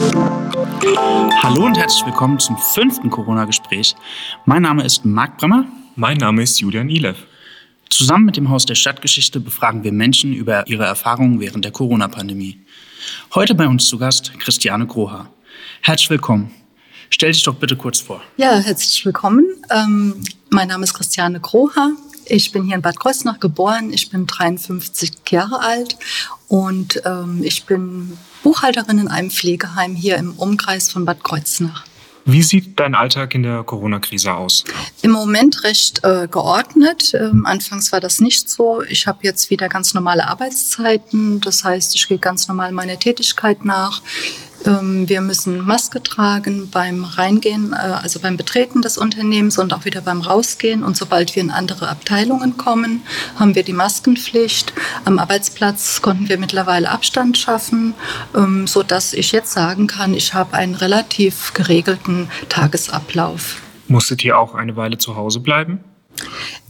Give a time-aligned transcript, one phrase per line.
[0.00, 3.96] Hallo und herzlich willkommen zum fünften Corona-Gespräch.
[4.44, 5.66] Mein Name ist Marc Brammer.
[5.96, 7.16] Mein Name ist Julian Ilev.
[7.90, 12.60] Zusammen mit dem Haus der Stadtgeschichte befragen wir Menschen über ihre Erfahrungen während der Corona-Pandemie.
[13.34, 15.28] Heute bei uns zu Gast Christiane Groha.
[15.80, 16.52] Herzlich willkommen.
[17.10, 18.20] Stell dich doch bitte kurz vor.
[18.36, 19.46] Ja, herzlich willkommen.
[19.70, 21.90] Ähm, mein Name ist Christiane Groha.
[22.26, 23.92] Ich bin hier in Bad Kreuznach geboren.
[23.92, 25.96] Ich bin 53 Jahre alt
[26.48, 31.84] und ähm, ich bin Buchhalterin in einem Pflegeheim hier im Umkreis von Bad Kreuznach.
[32.30, 34.64] Wie sieht dein Alltag in der Corona-Krise aus?
[35.00, 37.14] Im Moment recht äh, geordnet.
[37.14, 38.82] Ähm, anfangs war das nicht so.
[38.82, 41.40] Ich habe jetzt wieder ganz normale Arbeitszeiten.
[41.40, 44.02] Das heißt, ich gehe ganz normal meiner Tätigkeit nach.
[44.66, 49.84] Ähm, wir müssen Maske tragen beim Reingehen, äh, also beim Betreten des Unternehmens und auch
[49.84, 50.82] wieder beim Rausgehen.
[50.82, 53.02] Und sobald wir in andere Abteilungen kommen,
[53.36, 54.72] haben wir die Maskenpflicht.
[55.04, 57.94] Am Arbeitsplatz konnten wir mittlerweile Abstand schaffen,
[58.34, 63.62] ähm, so dass ich jetzt sagen kann, ich habe einen relativ geregelten Tagesablauf.
[63.86, 65.80] Musstet ihr auch eine Weile zu Hause bleiben?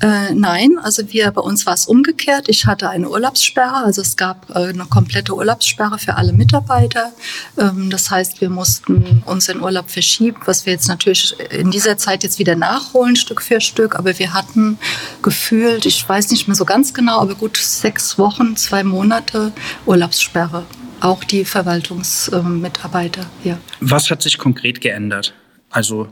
[0.00, 2.48] Äh, nein, also wir bei uns war es umgekehrt.
[2.48, 7.12] Ich hatte eine Urlaubssperre, also es gab äh, eine komplette Urlaubssperre für alle Mitarbeiter.
[7.58, 11.98] Ähm, das heißt, wir mussten uns den Urlaub verschieben, was wir jetzt natürlich in dieser
[11.98, 13.98] Zeit jetzt wieder nachholen, Stück für Stück.
[13.98, 14.78] Aber wir hatten
[15.22, 19.52] gefühlt, ich weiß nicht mehr so ganz genau, aber gut sechs Wochen, zwei Monate
[19.84, 20.64] Urlaubssperre.
[21.00, 23.58] Auch die Verwaltungsmitarbeiter, äh, ja.
[23.80, 25.34] Was hat sich konkret geändert?
[25.70, 26.08] Also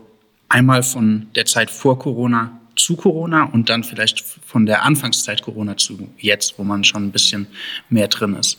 [0.49, 5.77] einmal von der Zeit vor Corona zu Corona und dann vielleicht von der Anfangszeit Corona
[5.77, 7.49] zu jetzt, wo man schon ein bisschen
[7.91, 8.59] mehr drin ist?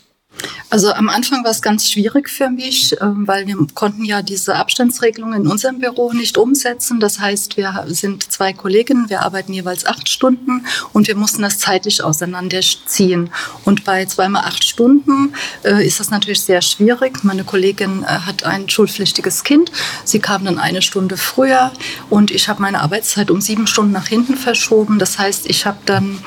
[0.70, 4.56] Also am Anfang war es ganz schwierig für mich, ähm, weil wir konnten ja diese
[4.56, 7.00] Abstandsregelungen in unserem Büro nicht umsetzen.
[7.00, 11.60] Das heißt, wir sind zwei Kolleginnen, wir arbeiten jeweils acht Stunden und wir mussten das
[11.60, 13.30] zeitlich auseinanderziehen.
[13.64, 17.24] Und bei zweimal acht Stunden äh, ist das natürlich sehr schwierig.
[17.24, 19.72] Meine Kollegin äh, hat ein schulpflichtiges Kind.
[20.04, 21.72] Sie kam dann eine Stunde früher
[22.10, 25.00] und ich habe meine Arbeitszeit um sieben Stunden nach hinten verschoben.
[25.00, 26.20] Das heißt, ich habe dann,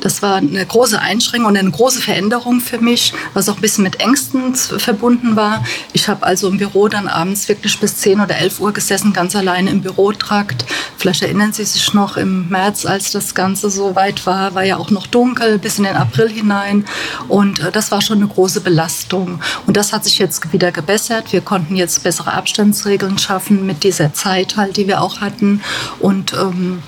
[0.00, 3.84] das war eine große Einschränkung und eine große Veränderung für mich, was auch ein bisschen
[3.84, 5.64] mit Ängsten verbunden war.
[5.92, 9.34] Ich habe also im Büro dann abends wirklich bis 10 oder 11 Uhr gesessen, ganz
[9.34, 10.64] alleine im Bürotrakt.
[10.96, 14.76] Vielleicht erinnern Sie sich noch im März, als das Ganze so weit war, war ja
[14.76, 16.84] auch noch dunkel bis in den April hinein.
[17.28, 19.40] Und äh, das war schon eine große Belastung.
[19.66, 21.32] Und das hat sich jetzt wieder gebessert.
[21.32, 25.62] Wir konnten jetzt bessere Abstandsregeln schaffen mit dieser Zeit halt, die wir auch hatten.
[25.98, 26.82] Und ähm,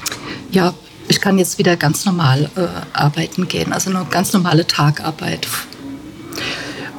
[0.51, 0.75] ja,
[1.11, 5.49] ich kann jetzt wieder ganz normal äh, arbeiten gehen, also eine ganz normale Tagarbeit.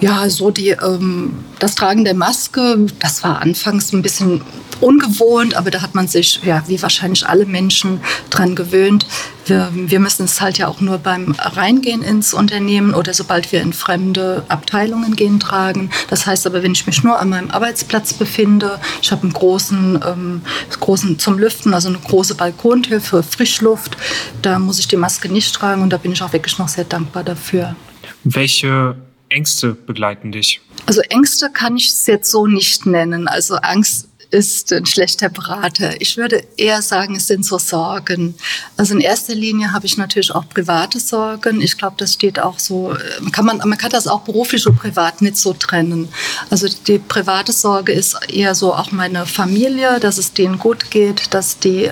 [0.02, 4.42] Ja, so die, ähm, das Tragen der Maske, das war anfangs ein bisschen
[4.82, 9.06] ungewohnt, aber da hat man sich, ja, wie wahrscheinlich alle Menschen, dran gewöhnt.
[9.46, 13.62] Wir, wir müssen es halt ja auch nur beim Reingehen ins Unternehmen oder sobald wir
[13.62, 15.90] in fremde Abteilungen gehen tragen.
[16.10, 20.00] Das heißt aber, wenn ich mich nur an meinem Arbeitsplatz befinde, ich habe einen großen,
[20.06, 20.42] ähm,
[20.80, 23.98] großen zum Lüften, also eine große Balkontür für Frischluft,
[24.42, 26.86] da muss ich die Maske nicht tragen und da bin ich auch wirklich noch sehr
[26.86, 27.76] dankbar dafür.
[28.24, 28.96] Welche
[29.30, 30.62] Ängste begleiten dich?
[30.86, 33.28] Also Ängste kann ich es jetzt so nicht nennen.
[33.28, 36.00] Also Angst ist ein schlechter Berater.
[36.00, 38.36] Ich würde eher sagen, es sind so Sorgen.
[38.78, 41.62] Also in erster Linie habe ich natürlich auch private Sorgen.
[41.62, 42.96] Ich glaube, das steht auch so,
[43.34, 46.08] kann man, man kann das auch beruflich und privat nicht so trennen.
[46.50, 51.34] Also die private Sorge ist eher so auch meine Familie, dass es denen gut geht,
[51.34, 51.90] dass die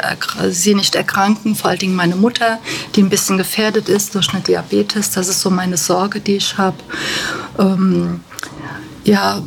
[0.49, 2.59] sie nicht erkranken, vor allen Dingen meine Mutter,
[2.95, 5.11] die ein bisschen gefährdet ist durch eine Diabetes.
[5.11, 6.77] Das ist so meine Sorge, die ich habe.
[7.57, 8.21] Ähm,
[9.03, 9.41] ja,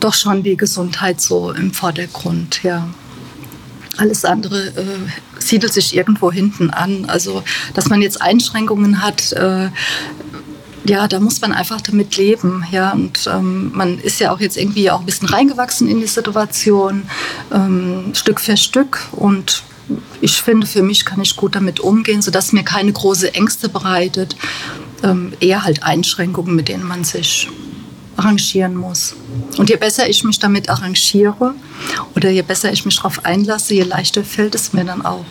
[0.00, 2.88] doch schon die Gesundheit so im Vordergrund, ja.
[3.96, 7.06] Alles andere äh, siedelt sich irgendwo hinten an.
[7.06, 7.42] Also,
[7.74, 9.70] dass man jetzt Einschränkungen hat, äh,
[10.84, 12.92] ja, da muss man einfach damit leben, ja.
[12.92, 17.02] Und ähm, man ist ja auch jetzt irgendwie auch ein bisschen reingewachsen in die Situation,
[17.52, 19.08] ähm, Stück für Stück.
[19.12, 19.62] Und
[20.20, 24.36] ich finde, für mich kann ich gut damit umgehen, sodass mir keine große Ängste bereitet.
[25.02, 27.48] Ähm, eher halt Einschränkungen, mit denen man sich
[28.18, 29.14] arrangieren muss.
[29.56, 31.54] Und je besser ich mich damit arrangiere
[32.16, 35.24] oder je besser ich mich darauf einlasse, je leichter fällt es mir dann auch.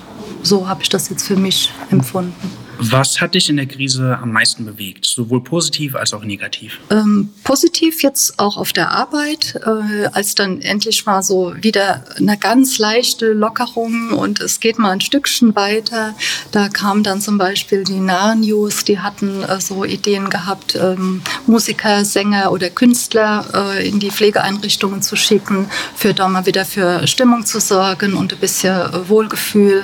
[0.44, 2.67] So habe ich das jetzt für mich empfunden.
[2.80, 6.80] Was hat dich in der Krise am meisten bewegt, sowohl positiv als auch negativ?
[6.90, 12.38] Ähm, positiv jetzt auch auf der Arbeit, äh, als dann endlich mal so wieder eine
[12.38, 16.14] ganz leichte Lockerung und es geht mal ein Stückchen weiter.
[16.52, 22.06] Da kam dann zum Beispiel die Nah-News, die hatten äh, so Ideen gehabt, ähm, Musiker,
[22.06, 27.46] Sänger oder Künstler äh, in die Pflegeeinrichtungen zu schicken, für da mal wieder für Stimmung
[27.46, 29.84] zu sorgen und ein bisschen äh, Wohlgefühl.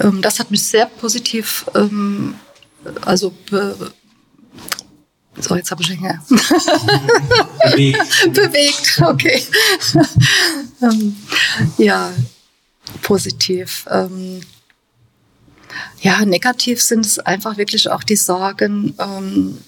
[0.00, 2.34] Ähm, das hat mich sehr positiv, ähm,
[3.02, 3.34] also
[5.38, 6.22] So, jetzt habe ich ihn ja.
[7.70, 7.98] Bewegt.
[8.32, 9.42] Bewegt, okay.
[10.82, 11.16] ähm,
[11.78, 12.12] ja,
[13.02, 13.86] positiv.
[13.90, 14.40] Ähm,
[16.00, 19.58] ja, negativ sind es einfach wirklich auch die Sorgen, ähm,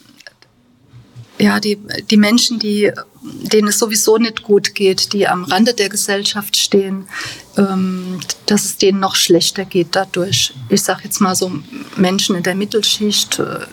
[1.38, 1.78] ja, die,
[2.10, 2.92] die Menschen, die,
[3.22, 7.08] denen es sowieso nicht gut geht, die am Rande der Gesellschaft stehen,
[7.56, 10.52] ähm, dass es denen noch schlechter geht dadurch.
[10.68, 11.50] Ich sage jetzt mal so
[11.96, 13.66] Menschen in der Mittelschicht, äh,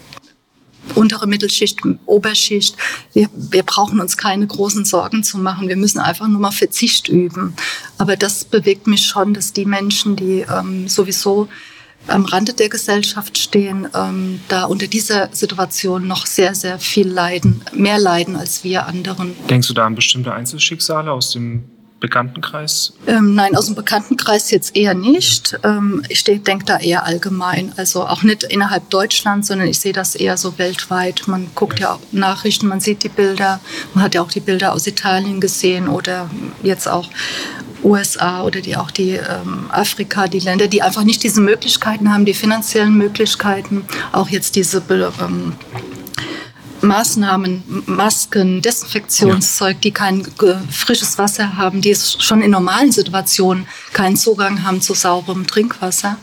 [0.95, 2.75] untere Mittelschicht, Oberschicht.
[3.13, 5.67] Wir, wir brauchen uns keine großen Sorgen zu machen.
[5.67, 7.53] Wir müssen einfach nur mal Verzicht üben.
[7.97, 11.47] Aber das bewegt mich schon, dass die Menschen, die ähm, sowieso
[12.07, 17.61] am Rande der Gesellschaft stehen, ähm, da unter dieser Situation noch sehr, sehr viel leiden,
[17.73, 19.35] mehr leiden als wir anderen.
[19.49, 21.63] Denkst du da an bestimmte Einzelschicksale aus dem
[21.99, 22.93] Bekanntenkreis?
[23.07, 25.59] Ähm, nein, aus dem Bekanntenkreis jetzt eher nicht.
[25.63, 27.73] Ähm, ich denke da eher allgemein.
[27.75, 31.27] Also auch nicht innerhalb Deutschlands, sondern ich sehe das eher so weltweit.
[31.27, 33.59] Man guckt ja auch Nachrichten, man sieht die Bilder.
[33.93, 36.29] Man hat ja auch die Bilder aus Italien gesehen oder
[36.63, 37.09] jetzt auch
[37.83, 42.25] USA oder die auch die ähm, Afrika, die Länder, die einfach nicht diese Möglichkeiten haben,
[42.25, 45.53] die finanziellen Möglichkeiten, auch jetzt diese ähm,
[46.81, 49.81] Maßnahmen, Masken, Desinfektionszeug, ja.
[49.81, 50.25] die kein
[50.71, 56.17] frisches Wasser haben, die schon in normalen Situationen keinen Zugang haben zu sauberem Trinkwasser.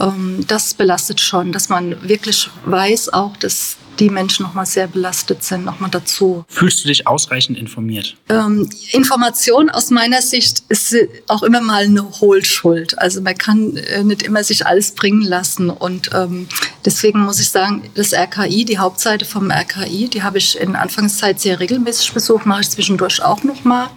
[0.00, 5.42] Ähm, das belastet schon, dass man wirklich weiß auch, dass die Menschen nochmal sehr belastet
[5.42, 6.44] sind, nochmal dazu.
[6.48, 8.16] Fühlst du dich ausreichend informiert?
[8.28, 10.94] Ähm, Information aus meiner Sicht ist
[11.28, 12.98] auch immer mal eine Hohlschuld.
[12.98, 15.70] Also man kann äh, nicht immer sich alles bringen lassen.
[15.70, 16.48] Und ähm,
[16.84, 21.40] deswegen muss ich sagen, das RKI, die Hauptseite vom RKI, die habe ich in Anfangszeit
[21.40, 23.88] sehr regelmäßig besucht, mache ich zwischendurch auch nochmal.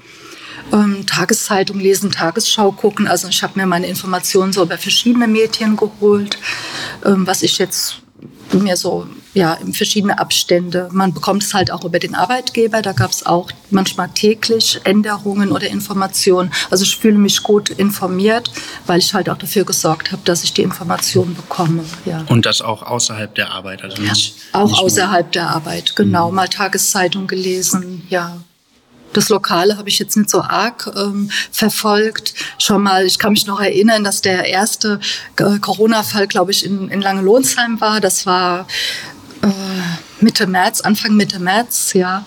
[0.71, 3.07] Ähm, Tageszeitung lesen, Tagesschau gucken.
[3.07, 6.37] Also ich habe mir meine Informationen so über verschiedene Medien geholt,
[7.05, 7.95] ähm, was ich jetzt
[8.51, 10.89] mir so ja in verschiedene Abstände.
[10.91, 12.81] Man bekommt es halt auch über den Arbeitgeber.
[12.81, 16.51] Da gab es auch manchmal täglich Änderungen oder Informationen.
[16.69, 18.51] Also ich fühle mich gut informiert,
[18.87, 21.83] weil ich halt auch dafür gesorgt habe, dass ich die Informationen bekomme.
[22.05, 22.23] Ja.
[22.27, 25.95] Und das auch außerhalb der Arbeit, also nicht auch nicht außerhalb der Arbeit.
[25.95, 26.35] Genau, mhm.
[26.35, 28.03] mal Tageszeitung gelesen.
[28.09, 28.37] Ja
[29.13, 32.33] das Lokale habe ich jetzt nicht so arg ähm, verfolgt.
[32.57, 34.99] Schon mal, ich kann mich noch erinnern, dass der erste
[35.37, 38.01] äh, Corona-Fall, glaube ich, in, in Langelohnsheim war.
[38.01, 38.67] Das war
[40.21, 42.25] Mitte März, Anfang Mitte März, ja.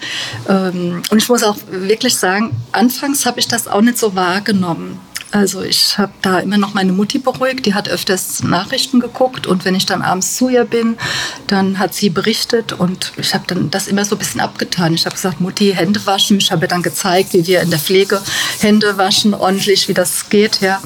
[0.48, 4.98] Ähm, und ich muss auch wirklich sagen, anfangs habe ich das auch nicht so wahrgenommen.
[5.32, 9.64] Also ich habe da immer noch meine Mutti beruhigt, die hat öfters Nachrichten geguckt und
[9.64, 10.98] wenn ich dann abends zu ihr bin,
[11.46, 14.92] dann hat sie berichtet und ich habe dann das immer so ein bisschen abgetan.
[14.92, 16.36] Ich habe gesagt, Mutti, Hände waschen.
[16.36, 18.20] Ich habe ihr dann gezeigt, wie wir in der Pflege
[18.60, 20.60] Hände waschen, ordentlich, wie das geht.
[20.60, 20.82] Ja.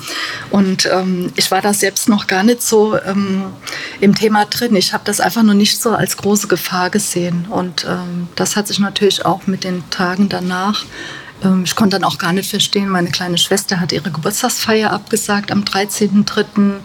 [0.50, 3.46] Und ähm, ich war da selbst noch gar nicht so ähm,
[4.00, 4.76] im Thema drin.
[4.76, 7.46] Ich habe das einfach nur nicht so als große Gefahr gesehen.
[7.50, 10.84] Und ähm, das hat sich natürlich auch mit den Tagen danach
[11.64, 15.64] ich konnte dann auch gar nicht verstehen, meine kleine Schwester hat ihre Geburtstagsfeier abgesagt am
[15.64, 16.76] 13.03.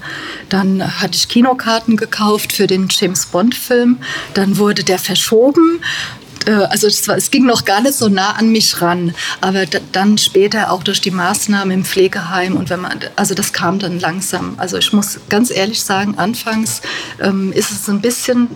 [0.50, 4.00] Dann hatte ich Kinokarten gekauft für den James Bond-Film.
[4.34, 5.82] Dann wurde der verschoben
[6.46, 9.66] äh, also es, war, es, ging noch gar nicht so nah an mich ran, aber
[9.66, 14.00] dann später auch durch die Maßnahmen im Pflegeheim und wenn man, also das kam dann
[14.00, 14.56] langsam.
[14.58, 16.82] Also ich muss ganz ehrlich sagen, anfangs
[17.20, 18.48] ähm, ist es ein bisschen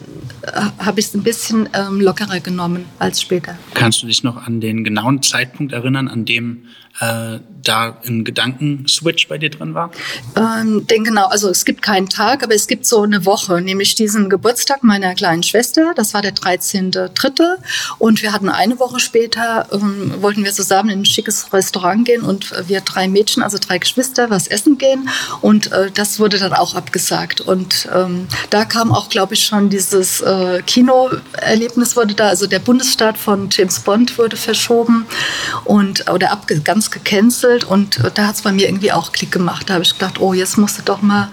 [0.80, 3.58] habe ich es ein bisschen ähm, lockerer genommen als später.
[3.74, 6.68] Kannst du dich noch an den genauen Zeitpunkt erinnern, an dem
[7.00, 9.92] äh, da ein Gedankenswitch bei dir drin war?
[10.38, 13.96] Ähm, denn genau, also es gibt keinen Tag, aber es gibt so eine Woche, nämlich
[13.96, 15.94] diesen Geburtstag meiner kleinen Schwester.
[15.96, 17.58] Das war der 13.3.
[17.98, 22.22] Und wir hatten eine Woche später, ähm, wollten wir zusammen in ein schickes Restaurant gehen
[22.22, 25.10] und wir drei Mädchen, also drei Geschwister, was essen gehen.
[25.42, 27.42] Und äh, das wurde dann auch abgesagt.
[27.42, 30.30] Und ähm, da kam auch, glaube ich, schon dieses äh,
[30.66, 35.06] Kinoerlebnis wurde da, also der Bundesstaat von James Bond wurde verschoben
[35.66, 39.14] und oder abge ganz ganz gecancelt und äh, da hat es bei mir irgendwie auch
[39.14, 39.70] Klick gemacht.
[39.70, 41.30] Da habe ich gedacht, oh, jetzt musst du doch mal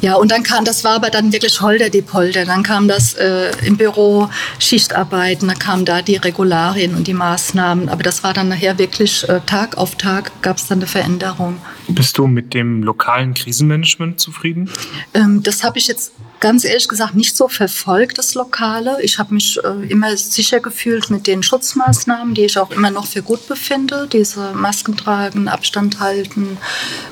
[0.00, 2.44] ja, und dann kam, das war aber dann wirklich Holder die Polder.
[2.44, 7.88] Dann kam das äh, im Büro, Schichtarbeiten, dann kamen da die Regularien und die Maßnahmen.
[7.88, 11.58] Aber das war dann nachher wirklich äh, Tag auf Tag gab es dann eine Veränderung.
[11.86, 14.68] Bist du mit dem lokalen Krisenmanagement zufrieden?
[15.14, 16.10] Ähm, das habe ich jetzt
[16.42, 18.98] ganz ehrlich gesagt nicht so verfolgt, das Lokale.
[19.00, 23.06] Ich habe mich äh, immer sicher gefühlt mit den Schutzmaßnahmen, die ich auch immer noch
[23.06, 24.08] für gut befinde.
[24.12, 26.58] Diese Masken tragen, Abstand halten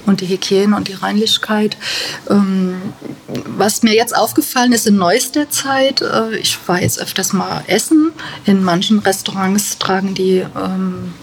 [0.04, 1.76] und die Hygiene und die Reinlichkeit.
[2.28, 2.82] Ähm,
[3.46, 8.10] was mir jetzt aufgefallen ist in neuester Zeit, äh, ich war jetzt öfters mal essen.
[8.46, 11.14] In manchen Restaurants tragen die ähm,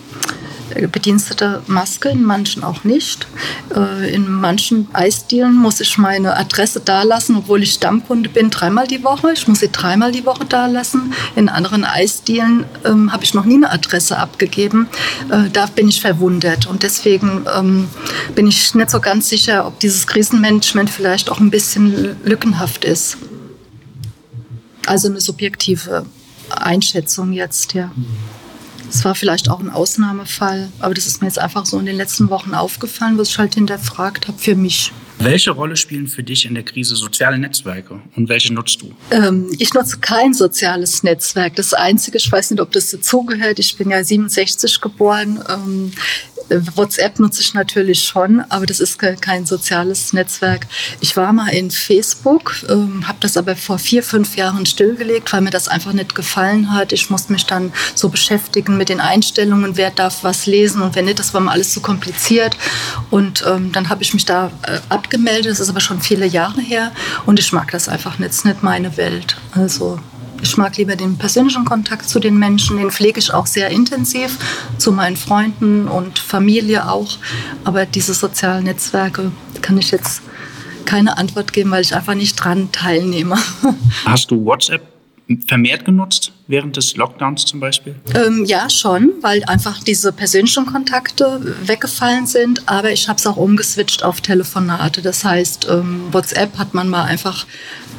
[0.91, 3.27] bedienstete Maske, in manchen auch nicht.
[3.75, 9.03] Äh, in manchen Eisdielen muss ich meine Adresse dalassen, obwohl ich Stammkunde bin, dreimal die
[9.03, 9.33] Woche.
[9.33, 11.13] Ich muss sie dreimal die Woche dalassen.
[11.35, 14.87] In anderen Eisdielen ähm, habe ich noch nie eine Adresse abgegeben.
[15.29, 16.67] Äh, da bin ich verwundert.
[16.67, 17.87] Und deswegen ähm,
[18.35, 23.17] bin ich nicht so ganz sicher, ob dieses Krisenmanagement vielleicht auch ein bisschen lückenhaft ist.
[24.85, 26.05] Also eine subjektive
[26.49, 27.91] Einschätzung jetzt, ja.
[28.89, 31.95] Es war vielleicht auch ein Ausnahmefall, aber das ist mir jetzt einfach so in den
[31.95, 34.91] letzten Wochen aufgefallen, was ich halt hinterfragt habe für mich.
[35.19, 38.93] Welche Rolle spielen für dich in der Krise soziale Netzwerke und welche nutzt du?
[39.09, 41.55] Ähm, ich nutze kein soziales Netzwerk.
[41.55, 45.43] Das Einzige, ich weiß nicht, ob das dazugehört, ich bin ja 67 geboren.
[45.49, 45.91] Ähm,
[46.49, 50.67] WhatsApp nutze ich natürlich schon, aber das ist kein soziales Netzwerk.
[50.99, 55.41] Ich war mal in Facebook, ähm, habe das aber vor vier, fünf Jahren stillgelegt, weil
[55.41, 56.93] mir das einfach nicht gefallen hat.
[56.93, 61.03] Ich musste mich dann so beschäftigen mit den Einstellungen, wer darf was lesen und wer
[61.03, 61.19] nicht.
[61.19, 62.57] Das war mir alles zu kompliziert.
[63.09, 65.51] Und ähm, dann habe ich mich da äh, abgemeldet.
[65.51, 66.91] Das ist aber schon viele Jahre her.
[67.25, 68.29] Und ich mag das einfach nicht.
[68.29, 69.37] Das ist nicht meine Welt.
[69.51, 69.99] Also
[70.41, 74.37] ich mag lieber den persönlichen Kontakt zu den Menschen, den pflege ich auch sehr intensiv
[74.77, 77.17] zu meinen Freunden und Familie auch.
[77.63, 80.21] Aber diese sozialen Netzwerke kann ich jetzt
[80.85, 83.37] keine Antwort geben, weil ich einfach nicht dran teilnehme.
[84.05, 84.81] Hast du WhatsApp
[85.47, 87.95] vermehrt genutzt während des Lockdowns zum Beispiel?
[88.15, 92.67] Ähm, ja, schon, weil einfach diese persönlichen Kontakte weggefallen sind.
[92.67, 95.01] Aber ich habe es auch umgeswitcht auf Telefonate.
[95.01, 97.45] Das heißt, ähm, WhatsApp hat man mal einfach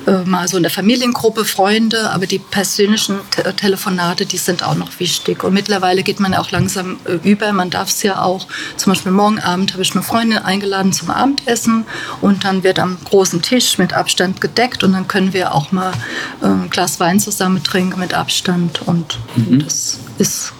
[0.08, 4.74] äh, mal so in der Familiengruppe Freunde, aber die persönlichen Te Telefonate, die sind auch
[4.74, 5.44] noch wichtig.
[5.44, 7.52] Und mittlerweile geht man auch langsam äh, über.
[7.52, 8.46] Man darf es ja auch.
[8.76, 11.84] Zum Beispiel morgen Abend habe ich eine Freundin eingeladen zum Abendessen
[12.22, 15.92] und dann wird am großen Tisch mit Abstand gedeckt und dann können wir auch mal
[16.42, 19.48] äh, ein Glas Wein zusammen trinken mit Abstand und, mhm.
[19.48, 20.52] und das ist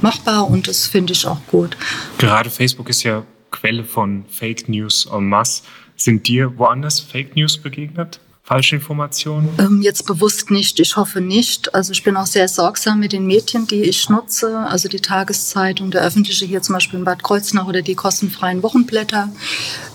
[0.00, 1.76] machbar und das finde ich auch gut.
[2.18, 5.62] Gerade Facebook ist ja Quelle von Fake News en masse.
[5.96, 8.20] Sind dir woanders Fake News begegnet?
[8.46, 9.48] Falsche Informationen?
[9.58, 10.78] Ähm, jetzt bewusst nicht.
[10.78, 11.74] Ich hoffe nicht.
[11.74, 14.58] Also ich bin auch sehr sorgsam mit den Medien, die ich nutze.
[14.58, 19.30] Also die Tageszeitung, der öffentliche hier zum Beispiel in Bad Kreuznach oder die kostenfreien Wochenblätter.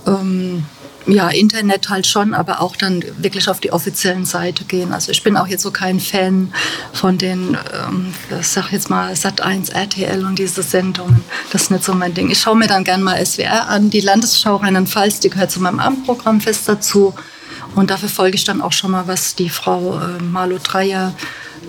[0.05, 0.65] Ähm,
[1.07, 4.91] ja, Internet halt schon, aber auch dann wirklich auf die offiziellen Seite gehen.
[4.91, 6.53] Also ich bin auch jetzt so kein Fan
[6.91, 11.23] von den, ähm, sag jetzt mal Sat1, RTL und diese Sendungen.
[11.51, 12.29] Das ist nicht so mein Ding.
[12.29, 13.89] Ich schaue mir dann gern mal SWR an.
[13.89, 17.15] Die Landesschau Rheinland-Pfalz, die gehört zu meinem Abendprogramm fest dazu.
[17.75, 21.13] Und dafür folge ich dann auch schon mal, was die Frau äh, Marlo Dreyer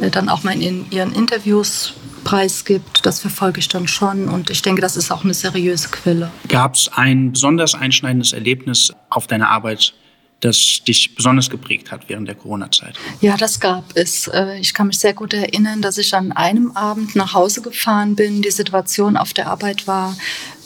[0.00, 1.94] äh, dann auch mal in ihren Interviews
[2.24, 3.04] preisgibt.
[3.04, 6.30] Das verfolge ich dann schon und ich denke, das ist auch eine seriöse Quelle.
[6.48, 9.94] Gab es ein besonders einschneidendes Erlebnis auf deiner Arbeit
[10.42, 12.96] das dich besonders geprägt hat während der Corona-Zeit?
[13.20, 14.28] Ja, das gab es.
[14.28, 18.16] Äh, ich kann mich sehr gut erinnern, dass ich an einem Abend nach Hause gefahren
[18.16, 18.42] bin.
[18.42, 20.16] Die Situation auf der Arbeit war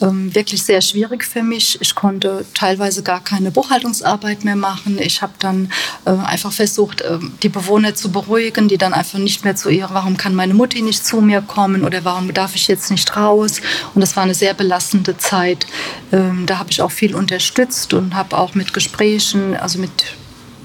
[0.01, 1.77] ähm, wirklich sehr schwierig für mich.
[1.79, 4.97] Ich konnte teilweise gar keine Buchhaltungsarbeit mehr machen.
[4.99, 5.71] Ich habe dann
[6.05, 9.87] äh, einfach versucht, äh, die Bewohner zu beruhigen, die dann einfach nicht mehr zu ihr,
[9.91, 13.61] warum kann meine Mutti nicht zu mir kommen oder warum darf ich jetzt nicht raus?
[13.93, 15.67] Und das war eine sehr belastende Zeit.
[16.11, 19.91] Ähm, da habe ich auch viel unterstützt und habe auch mit Gesprächen, also mit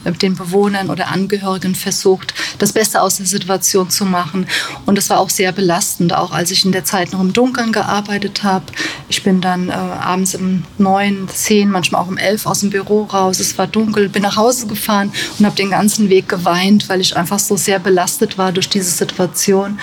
[0.05, 4.47] den Bewohnern oder Angehörigen versucht, das Beste aus der Situation zu machen.
[4.87, 7.73] Und es war auch sehr belastend, auch als ich in der Zeit noch im Dunkeln
[7.73, 8.65] gearbeitet habe.
[9.09, 13.05] Ich bin dann äh, abends um neun, zehn, manchmal auch um elf aus dem Büro
[13.05, 13.39] raus.
[13.41, 17.17] Es war dunkel, bin nach Hause gefahren und habe den ganzen Weg geweint, weil ich
[17.17, 19.79] einfach so sehr belastet war durch diese Situation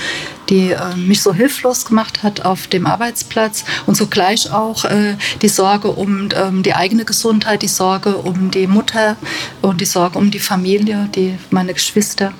[0.50, 5.50] die äh, mich so hilflos gemacht hat auf dem Arbeitsplatz und zugleich auch äh, die
[5.50, 9.15] Sorge um ähm, die eigene Gesundheit, die Sorge um die Mutter
[9.62, 12.34] und die Sorge um die Familie, die meine Geschwister.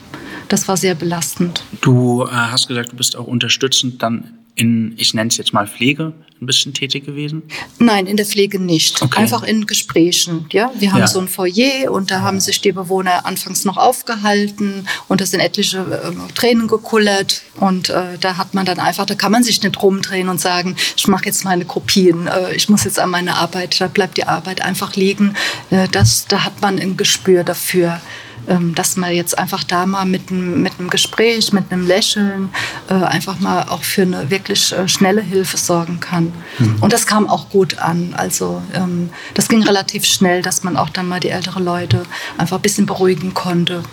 [0.48, 1.64] Das war sehr belastend.
[1.82, 5.68] Du äh, hast gesagt, du bist auch unterstützend dann in, ich nenne es jetzt mal
[5.68, 7.44] Pflege, ein bisschen tätig gewesen?
[7.80, 9.02] Nein, in der Pflege nicht.
[9.02, 9.20] Okay.
[9.20, 10.48] Einfach in Gesprächen.
[10.52, 11.08] Ja, wir haben ja.
[11.08, 15.40] so ein Foyer und da haben sich die Bewohner anfangs noch aufgehalten und da sind
[15.40, 19.64] etliche äh, Tränen gekullert und äh, da hat man dann einfach, da kann man sich
[19.64, 23.36] nicht rumdrehen und sagen, ich mache jetzt meine Kopien, äh, ich muss jetzt an meine
[23.36, 25.36] Arbeit, da bleibt die Arbeit einfach liegen.
[25.70, 28.02] Äh, das, da hat man ein Gespür dafür.
[28.50, 32.50] Ähm, dass man jetzt einfach da mal mit, mit einem Gespräch, mit einem Lächeln
[32.90, 36.34] äh, einfach mal auch für eine wirklich äh, schnelle Hilfe sorgen kann.
[36.58, 36.78] Mhm.
[36.82, 38.16] Und das kam auch gut an.
[38.18, 42.02] Also ähm, das ging relativ schnell, dass man auch dann mal die älteren Leute
[42.40, 43.84] einfach ein bisschen beruhigen konnte.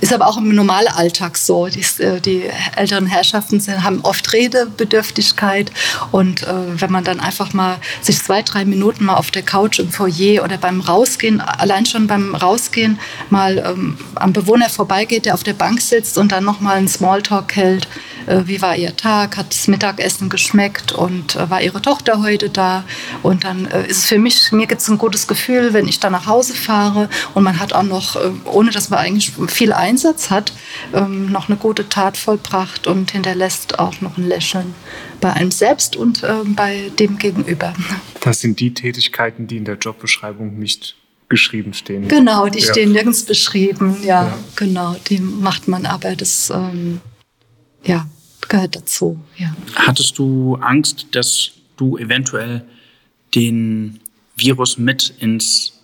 [0.00, 1.66] Ist aber auch im normalen Alltag so.
[1.66, 2.44] Die, äh, die
[2.76, 5.70] älteren Herrschaften haben oft Redebedürftigkeit
[6.12, 9.90] und wenn man dann einfach mal sich zwei, drei Minuten mal auf der Couch im
[9.90, 12.98] Foyer oder beim Rausgehen, allein schon beim Rausgehen
[13.28, 17.56] mal ähm, am Bewohner vorbeigeht, der auf der Bank sitzt und dann nochmal einen Smalltalk
[17.56, 17.88] hält,
[18.26, 22.50] äh, wie war ihr Tag, hat das Mittagessen geschmeckt und äh, war ihre Tochter heute
[22.50, 22.84] da.
[23.22, 26.00] Und dann äh, ist es für mich, mir gibt es ein gutes Gefühl, wenn ich
[26.00, 29.72] dann nach Hause fahre und man hat auch noch, äh, ohne dass man eigentlich viel
[29.72, 30.52] Einsatz hat,
[30.94, 34.74] ähm, noch eine gute Tat vollbracht und hinterlässt auch noch ein Lächeln
[35.20, 37.74] bei einem selbst und ähm, bei dem Gegenüber.
[38.20, 40.96] Das sind die Tätigkeiten, die in der Jobbeschreibung nicht
[41.30, 42.08] geschrieben stehen.
[42.08, 42.70] Genau, die ja.
[42.70, 43.96] stehen nirgends beschrieben.
[44.02, 46.14] Ja, ja, genau, die macht man aber.
[46.14, 47.00] Das ähm,
[47.84, 48.06] ja,
[48.46, 49.18] gehört dazu.
[49.38, 49.54] Ja.
[49.76, 52.62] Hattest du Angst, dass du eventuell
[53.34, 54.00] den
[54.36, 55.79] Virus mit ins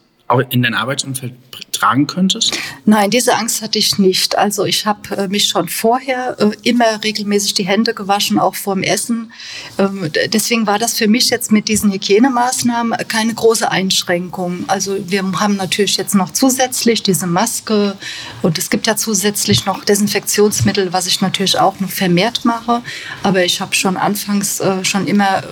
[0.51, 1.35] in dein Arbeitsumfeld
[1.73, 2.59] tragen könntest?
[2.85, 4.37] Nein, diese Angst hatte ich nicht.
[4.37, 8.83] Also ich habe äh, mich schon vorher äh, immer regelmäßig die Hände gewaschen, auch vorm
[8.83, 9.33] Essen.
[9.79, 14.65] Ähm, deswegen war das für mich jetzt mit diesen Hygienemaßnahmen keine große Einschränkung.
[14.69, 17.97] Also wir haben natürlich jetzt noch zusätzlich diese Maske
[18.43, 22.83] und es gibt ja zusätzlich noch Desinfektionsmittel, was ich natürlich auch noch vermehrt mache.
[23.23, 25.43] Aber ich habe schon anfangs äh, schon immer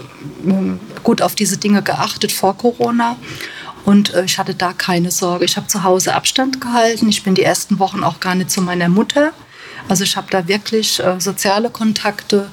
[1.03, 3.17] gut auf diese Dinge geachtet vor Corona.
[3.85, 5.45] Und äh, ich hatte da keine Sorge.
[5.45, 7.09] Ich habe zu Hause Abstand gehalten.
[7.09, 9.33] Ich bin die ersten Wochen auch gar nicht zu meiner Mutter.
[9.89, 12.51] Also ich habe da wirklich äh, soziale Kontakte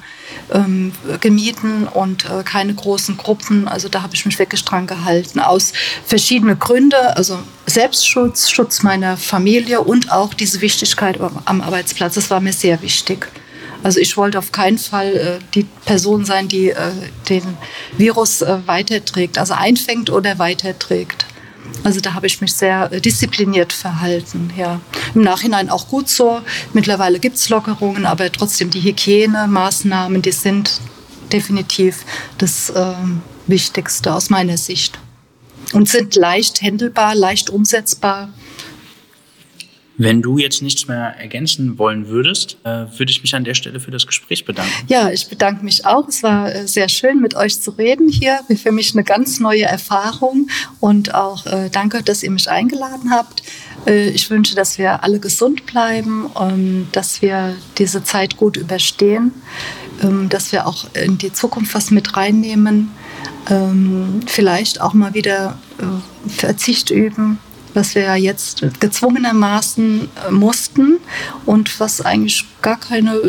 [0.52, 3.68] ähm, gemieden und äh, keine großen Gruppen.
[3.68, 5.40] Also da habe ich mich wirklich dran gehalten.
[5.40, 5.72] Aus
[6.06, 7.00] verschiedenen Gründen.
[7.16, 12.16] Also Selbstschutz, Schutz meiner Familie und auch diese Wichtigkeit am Arbeitsplatz.
[12.16, 13.28] Das war mir sehr wichtig.
[13.84, 16.92] Also ich wollte auf keinen Fall äh, die Person sein, die äh,
[17.30, 17.44] den
[17.98, 21.26] Virus äh, weiterträgt, also einfängt oder weiterträgt.
[21.84, 24.52] Also da habe ich mich sehr äh, diszipliniert verhalten.
[24.58, 24.80] Ja.
[25.16, 26.42] Im Nachhinein auch gut so.
[26.74, 30.80] Mittlerweile gibt es Lockerungen, aber trotzdem die Hygienemaßnahmen, die sind
[31.32, 32.06] definitiv
[32.38, 32.94] das äh,
[33.48, 35.00] Wichtigste aus meiner Sicht.
[35.74, 38.30] Und sind leicht händelbar, leicht umsetzbar.
[40.01, 43.79] Wenn du jetzt nichts mehr ergänzen wollen würdest, äh, würde ich mich an der Stelle
[43.79, 44.72] für das Gespräch bedanken.
[44.88, 46.08] Ja, ich bedanke mich auch.
[46.08, 48.39] Es war äh, sehr schön, mit euch zu reden hier.
[48.62, 53.43] Für mich eine ganz neue Erfahrung und auch äh, danke, dass ihr mich eingeladen habt.
[53.86, 59.31] Ich wünsche, dass wir alle gesund bleiben und dass wir diese Zeit gut überstehen,
[60.03, 62.92] ähm, dass wir auch in die Zukunft was mit reinnehmen,
[63.50, 65.57] ähm, vielleicht auch mal wieder
[66.27, 67.40] Verzicht üben
[67.74, 70.98] was wir ja jetzt gezwungenermaßen äh, mussten
[71.46, 73.20] und was eigentlich gar keine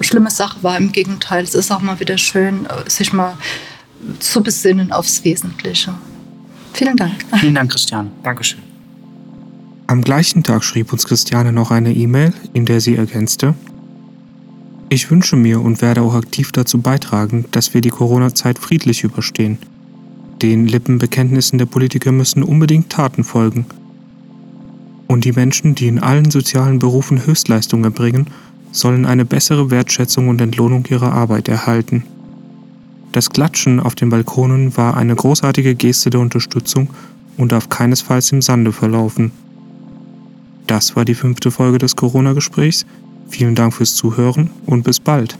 [0.00, 0.76] schlimme Sache war.
[0.76, 3.36] Im Gegenteil, es ist auch mal wieder schön, äh, sich mal
[4.18, 5.94] zu besinnen aufs Wesentliche.
[6.72, 7.12] Vielen Dank.
[7.38, 8.10] Vielen Dank, Christian.
[8.22, 8.60] Dankeschön.
[9.86, 13.54] Am gleichen Tag schrieb uns Christiane noch eine E-Mail, in der sie ergänzte,
[14.94, 19.58] ich wünsche mir und werde auch aktiv dazu beitragen, dass wir die Corona-Zeit friedlich überstehen.
[20.40, 23.66] Den Lippenbekenntnissen der Politiker müssen unbedingt Taten folgen.
[25.06, 28.26] Und die Menschen, die in allen sozialen Berufen Höchstleistungen erbringen,
[28.72, 32.04] sollen eine bessere Wertschätzung und Entlohnung ihrer Arbeit erhalten.
[33.12, 36.90] Das Klatschen auf den Balkonen war eine großartige Geste der Unterstützung
[37.36, 39.30] und darf keinesfalls im Sande verlaufen.
[40.66, 42.86] Das war die fünfte Folge des Corona-Gesprächs.
[43.28, 45.38] Vielen Dank fürs Zuhören und bis bald.